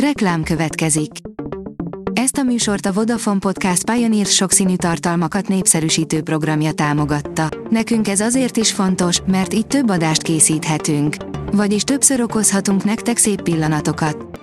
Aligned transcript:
Reklám 0.00 0.42
következik. 0.42 1.10
Ezt 2.12 2.36
a 2.36 2.42
műsort 2.42 2.86
a 2.86 2.92
Vodafone 2.92 3.38
Podcast 3.38 3.90
Pioneer 3.90 4.26
sokszínű 4.26 4.76
tartalmakat 4.76 5.48
népszerűsítő 5.48 6.22
programja 6.22 6.72
támogatta. 6.72 7.48
Nekünk 7.70 8.08
ez 8.08 8.20
azért 8.20 8.56
is 8.56 8.72
fontos, 8.72 9.20
mert 9.26 9.54
így 9.54 9.66
több 9.66 9.90
adást 9.90 10.22
készíthetünk. 10.22 11.16
Vagyis 11.52 11.82
többször 11.82 12.20
okozhatunk 12.20 12.84
nektek 12.84 13.16
szép 13.16 13.42
pillanatokat. 13.42 14.40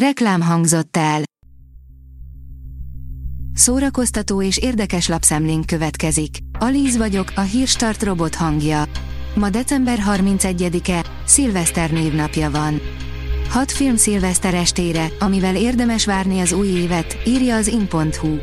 Reklám 0.00 0.40
hangzott 0.40 0.96
el. 0.96 1.22
Szórakoztató 3.52 4.42
és 4.42 4.56
érdekes 4.58 5.08
lapszemlénk 5.08 5.66
következik. 5.66 6.36
Alíz 6.58 6.96
vagyok, 6.96 7.32
a 7.34 7.40
hírstart 7.40 8.02
robot 8.02 8.34
hangja. 8.34 8.84
Ma 9.34 9.50
december 9.50 9.98
31-e, 10.06 11.04
szilveszter 11.24 11.90
névnapja 11.90 12.50
van. 12.50 12.80
Hat 13.48 13.72
film 13.72 13.96
szilveszter 13.96 14.54
estére, 14.54 15.06
amivel 15.18 15.56
érdemes 15.56 16.04
várni 16.04 16.40
az 16.40 16.52
új 16.52 16.66
évet, 16.66 17.16
írja 17.26 17.56
az 17.56 17.66
in.hu. 17.66 18.36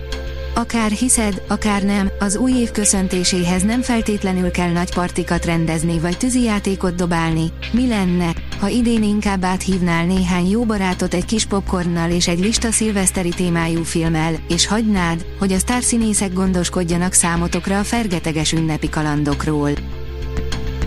Akár 0.55 0.91
hiszed, 0.91 1.41
akár 1.47 1.83
nem, 1.83 2.11
az 2.19 2.35
új 2.35 2.51
év 2.51 2.71
köszöntéséhez 2.71 3.63
nem 3.63 3.81
feltétlenül 3.81 4.51
kell 4.51 4.71
nagy 4.71 4.93
partikat 4.93 5.45
rendezni 5.45 5.99
vagy 5.99 6.17
tűzijátékot 6.17 6.95
dobálni. 6.95 7.51
Mi 7.71 7.87
lenne, 7.87 8.33
ha 8.59 8.67
idén 8.67 9.03
inkább 9.03 9.43
áthívnál 9.43 10.05
néhány 10.05 10.49
jó 10.49 10.63
barátot 10.63 11.13
egy 11.13 11.25
kis 11.25 11.45
popcornnal 11.45 12.11
és 12.11 12.27
egy 12.27 12.39
lista 12.39 12.71
szilveszteri 12.71 13.29
témájú 13.29 13.83
filmmel, 13.83 14.33
és 14.47 14.67
hagynád, 14.67 15.25
hogy 15.39 15.51
a 15.51 15.57
sztárszínészek 15.57 16.33
gondoskodjanak 16.33 17.13
számotokra 17.13 17.79
a 17.79 17.83
fergeteges 17.83 18.51
ünnepi 18.51 18.89
kalandokról. 18.89 19.71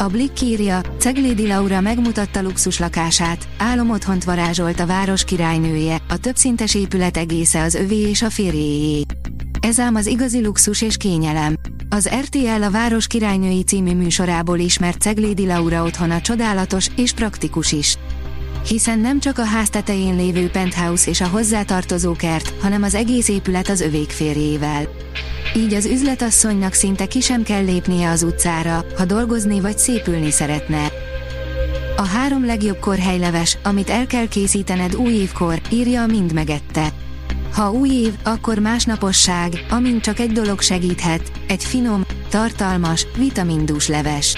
A 0.00 0.06
Blick 0.06 0.40
írja, 0.42 0.80
Ceglédi 0.98 1.46
Laura 1.46 1.80
megmutatta 1.80 2.42
luxus 2.42 2.78
lakását, 2.78 3.48
álomotthont 3.58 4.24
varázsolt 4.24 4.80
a 4.80 4.86
város 4.86 5.24
királynője, 5.24 5.98
a 6.08 6.16
többszintes 6.16 6.74
épület 6.74 7.16
egésze 7.16 7.62
az 7.62 7.74
övé 7.74 7.96
és 7.96 8.22
a 8.22 8.30
férjéjé. 8.30 9.02
Ez 9.60 9.78
ám 9.78 9.94
az 9.94 10.06
igazi 10.06 10.44
luxus 10.44 10.82
és 10.82 10.96
kényelem. 10.96 11.54
Az 11.88 12.10
RTL 12.20 12.62
a 12.62 12.70
Város 12.70 13.06
királynői 13.06 13.62
című 13.62 13.94
műsorából 13.94 14.58
ismert 14.58 15.00
Ceglédi 15.00 15.46
Laura 15.46 15.84
otthona 15.84 16.20
csodálatos 16.20 16.86
és 16.96 17.12
praktikus 17.12 17.72
is. 17.72 17.96
Hiszen 18.68 18.98
nem 18.98 19.20
csak 19.20 19.38
a 19.38 19.44
ház 19.44 19.70
tetején 19.70 20.16
lévő 20.16 20.48
penthouse 20.50 21.10
és 21.10 21.20
a 21.20 21.28
hozzátartozó 21.28 22.12
kert, 22.12 22.54
hanem 22.60 22.82
az 22.82 22.94
egész 22.94 23.28
épület 23.28 23.68
az 23.68 23.80
övék 23.80 24.10
férjével. 24.10 24.88
Így 25.58 25.74
az 25.74 25.84
üzletasszonynak 25.84 26.72
szinte 26.72 27.06
ki 27.06 27.20
sem 27.20 27.42
kell 27.42 27.64
lépnie 27.64 28.10
az 28.10 28.22
utcára, 28.22 28.84
ha 28.96 29.04
dolgozni 29.04 29.60
vagy 29.60 29.78
szépülni 29.78 30.30
szeretne. 30.30 30.92
A 31.96 32.06
három 32.06 32.46
legjobb 32.46 32.78
korhelyleves, 32.78 33.58
amit 33.62 33.90
el 33.90 34.06
kell 34.06 34.28
készítened 34.28 34.94
új 34.94 35.12
évkor, 35.12 35.60
írja 35.70 36.06
Mind 36.06 36.32
megette. 36.32 36.88
Ha 37.52 37.70
új 37.70 37.88
év, 37.88 38.12
akkor 38.24 38.58
másnaposság, 38.58 39.66
amint 39.70 40.02
csak 40.02 40.18
egy 40.18 40.32
dolog 40.32 40.60
segíthet, 40.60 41.32
egy 41.48 41.64
finom, 41.64 42.04
tartalmas, 42.28 43.06
vitamindús 43.16 43.88
leves. 43.88 44.34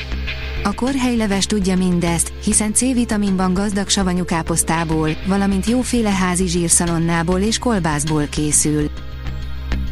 A 0.62 0.74
korhelyleves 0.74 1.46
tudja 1.46 1.76
mindezt, 1.76 2.32
hiszen 2.44 2.74
C-vitaminban 2.74 3.54
gazdag 3.54 3.88
savanyú 3.88 4.24
káposztából, 4.24 5.10
valamint 5.26 5.66
jóféle 5.66 6.10
házi 6.10 6.46
zsírszalonnából 6.46 7.40
és 7.40 7.58
kolbászból 7.58 8.26
készül. 8.30 8.90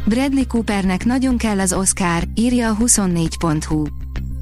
Bradley 0.09 0.47
Coopernek 0.47 1.05
nagyon 1.05 1.37
kell 1.37 1.59
az 1.59 1.73
Oscar, 1.73 2.23
írja 2.35 2.69
a 2.69 2.77
24.hu. 2.77 3.85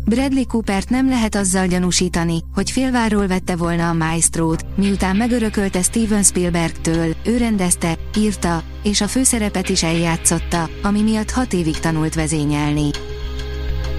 Bradley 0.06 0.46
Coopert 0.46 0.90
nem 0.90 1.10
lehet 1.10 1.36
azzal 1.36 1.68
gyanúsítani, 1.68 2.40
hogy 2.54 2.72
félváról 2.72 3.28
vette 3.28 3.56
volna 3.56 3.90
a 3.90 3.94
Maestrót, 3.94 4.66
miután 4.76 5.16
megörökölte 5.16 5.82
Steven 5.82 6.24
Spielbergtől, 6.24 7.16
ő 7.26 7.38
rendezte, 7.38 7.98
írta, 8.18 8.64
és 8.84 9.02
a 9.02 9.08
főszerepet 9.08 9.70
is 9.70 9.84
eljátszotta, 9.84 10.70
ami 10.84 11.02
miatt 11.02 11.32
hat 11.32 11.54
évig 11.54 11.80
tanult 11.80 12.16
vezényelni. 12.16 12.90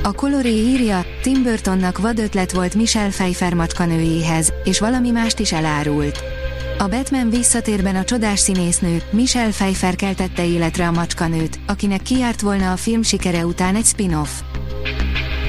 A 0.03 0.13
Coloré 0.13 0.57
írja, 0.57 1.05
Tim 1.23 1.43
Burtonnak 1.43 1.99
vad 1.99 2.19
ötlet 2.19 2.53
volt 2.53 2.75
Michelle 2.75 3.09
Pfeiffer 3.09 3.55
macskanőjéhez, 3.55 4.53
és 4.65 4.79
valami 4.79 5.11
mást 5.11 5.39
is 5.39 5.53
elárult. 5.53 6.38
A 6.81 6.89
Batman 6.89 7.31
visszatérben 7.31 7.97
a 7.97 8.05
csodás 8.05 8.39
színésznő, 8.39 9.03
Michelle 9.11 9.51
Pfeiffer 9.51 9.97
keltette 9.97 10.47
életre 10.47 10.87
a 10.87 10.91
macskanőt, 10.91 11.59
akinek 11.67 12.03
kiárt 12.03 12.41
volna 12.41 12.73
a 12.73 12.77
film 12.77 13.03
sikere 13.03 13.47
után 13.47 13.75
egy 13.75 13.85
spin-off. 13.85 14.31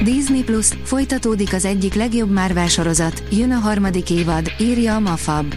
Disney 0.04 0.42
Plus, 0.42 0.68
folytatódik 0.84 1.52
az 1.52 1.64
egyik 1.64 1.94
legjobb 1.94 2.30
Marvel 2.30 2.68
sorozat, 2.68 3.22
jön 3.30 3.50
a 3.50 3.58
harmadik 3.58 4.10
évad, 4.10 4.52
írja 4.60 4.94
a 4.94 5.00
Mafab. 5.00 5.54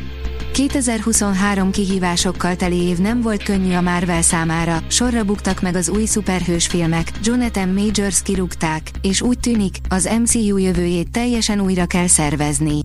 2023 0.53 1.71
kihívásokkal 1.71 2.55
teli 2.55 2.81
év 2.81 2.97
nem 2.97 3.21
volt 3.21 3.43
könnyű 3.43 3.73
a 3.73 3.81
Marvel 3.81 4.21
számára, 4.21 4.79
sorra 4.87 5.23
buktak 5.23 5.61
meg 5.61 5.75
az 5.75 5.89
új 5.89 6.05
szuperhős 6.05 6.67
filmek, 6.67 7.11
Jonathan 7.23 7.69
Majors 7.69 8.21
kirúgták, 8.21 8.91
és 9.01 9.21
úgy 9.21 9.39
tűnik, 9.39 9.75
az 9.89 10.09
MCU 10.21 10.57
jövőjét 10.57 11.11
teljesen 11.11 11.59
újra 11.59 11.85
kell 11.85 12.07
szervezni. 12.07 12.79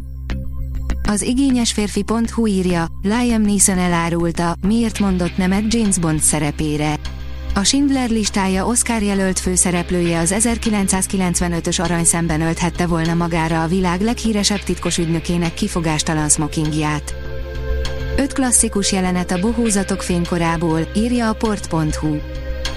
Az 1.11 1.23
igényes 1.23 1.73
férfi.hu 1.73 2.47
írja, 2.47 2.87
Liam 3.03 3.43
Neeson 3.43 3.79
elárulta, 3.79 4.55
miért 4.67 4.99
mondott 4.99 5.37
nemet 5.37 5.75
James 5.75 5.99
Bond 5.99 6.21
szerepére. 6.21 6.95
A 7.55 7.65
Schindler 7.65 8.11
listája 8.11 8.67
Oscar 8.67 9.03
jelölt 9.03 9.39
főszereplője 9.39 10.19
az 10.19 10.35
1995-ös 10.39 11.81
aranyszemben 11.83 12.41
ölthette 12.41 12.87
volna 12.87 13.15
magára 13.15 13.63
a 13.63 13.67
világ 13.67 14.01
leghíresebb 14.01 14.61
titkos 14.61 14.99
ügynökének 14.99 15.55
kifogástalan 15.55 16.29
smokingját. 16.29 17.15
Öt 18.17 18.33
klasszikus 18.33 18.93
jelenet 18.93 19.31
a 19.31 19.41
bohózatok 19.41 20.03
fénykorából, 20.03 20.81
írja 20.95 21.29
a 21.29 21.35
port.hu. 21.35 22.17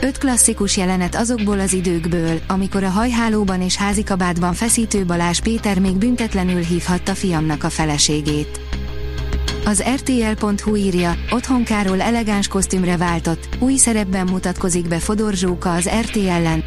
Öt 0.03 0.17
klasszikus 0.17 0.77
jelenet 0.77 1.15
azokból 1.15 1.59
az 1.59 1.73
időkből, 1.73 2.39
amikor 2.47 2.83
a 2.83 2.89
hajhálóban 2.89 3.61
és 3.61 3.75
házikabátban 3.75 4.53
feszítő 4.53 5.05
Balázs 5.05 5.39
Péter 5.39 5.79
még 5.79 5.95
büntetlenül 5.95 6.61
hívhatta 6.61 7.15
fiamnak 7.15 7.63
a 7.63 7.69
feleségét. 7.69 8.59
Az 9.65 9.83
RTL.hu 9.95 10.75
írja, 10.75 11.15
otthon 11.29 11.63
Károly 11.63 12.01
elegáns 12.01 12.47
kosztümre 12.47 12.97
váltott, 12.97 13.49
új 13.59 13.75
szerepben 13.75 14.27
mutatkozik 14.27 14.87
be 14.87 14.99
Fodor 14.99 15.33
Zsóka 15.33 15.73
az 15.73 15.89
RTL-en. 16.01 16.63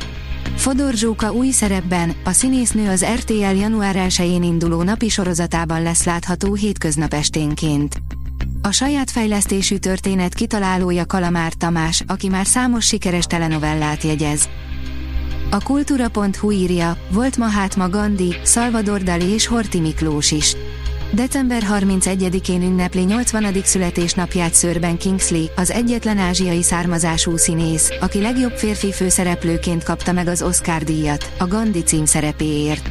Fodor 0.56 0.94
Zsóka 0.94 1.32
új 1.32 1.50
szerepben, 1.50 2.12
a 2.24 2.32
színésznő 2.32 2.88
az 2.88 3.04
RTL 3.14 3.56
január 3.56 3.96
1-én 4.08 4.42
induló 4.42 4.82
napi 4.82 5.08
sorozatában 5.08 5.82
lesz 5.82 6.04
látható 6.04 6.54
hétköznap 6.54 7.12
esténként. 7.12 7.96
A 8.66 8.70
saját 8.72 9.10
fejlesztésű 9.10 9.76
történet 9.76 10.34
kitalálója 10.34 11.06
Kalamár 11.06 11.52
Tamás, 11.52 12.02
aki 12.06 12.28
már 12.28 12.46
számos 12.46 12.86
sikeres 12.86 13.24
telenovellát 13.24 14.02
jegyez. 14.02 14.48
A 15.50 15.62
kultúra.hu 15.62 16.50
írja, 16.50 16.96
volt 17.10 17.36
Mahatma 17.36 17.88
Gandhi, 17.88 18.36
Salvador 18.44 19.02
Dali 19.02 19.24
és 19.24 19.46
Horti 19.46 19.80
Miklós 19.80 20.30
is. 20.30 20.56
December 21.12 21.62
31-én 21.72 22.62
ünnepli 22.62 23.02
80. 23.02 23.54
születésnapját 23.64 24.54
Szörben 24.54 24.98
Kingsley, 24.98 25.44
az 25.56 25.70
egyetlen 25.70 26.18
ázsiai 26.18 26.62
származású 26.62 27.36
színész, 27.36 27.90
aki 28.00 28.20
legjobb 28.20 28.52
férfi 28.52 28.92
főszereplőként 28.92 29.82
kapta 29.82 30.12
meg 30.12 30.26
az 30.26 30.42
Oscar 30.42 30.82
díjat, 30.82 31.32
a 31.38 31.46
Gandhi 31.46 31.82
cím 31.82 32.04
szerepéért. 32.04 32.90